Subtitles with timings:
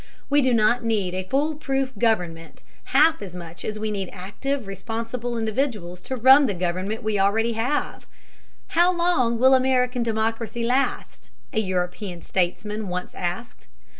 [0.31, 4.65] We do not need a fool proof government half as much as we need active,
[4.65, 8.07] responsible individuals to run the government we already have.
[8.69, 13.67] "How long will American democracy last?" a European statesman once asked.